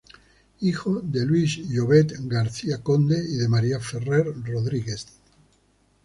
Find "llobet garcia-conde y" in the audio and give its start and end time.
1.69-3.35